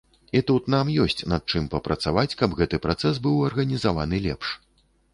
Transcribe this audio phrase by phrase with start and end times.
[0.37, 4.61] І тут нам ёсць, над чым папрацаваць, каб гэты працэс быў арганізаваны лепш.